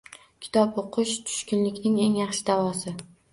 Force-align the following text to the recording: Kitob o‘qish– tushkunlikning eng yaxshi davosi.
Kitob 0.45 0.79
o‘qish– 0.83 1.11
tushkunlikning 1.27 2.01
eng 2.07 2.17
yaxshi 2.23 2.49
davosi. 2.49 2.97